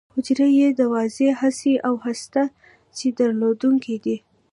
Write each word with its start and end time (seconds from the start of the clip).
حجرې 0.13 0.47
یې 0.59 0.67
د 0.79 0.81
واضح 0.93 1.33
هستې 1.43 1.73
او 1.87 1.93
هسته 2.05 2.43
چي 2.97 3.07
درلودونکې 3.19 3.95
دي. 4.05 4.17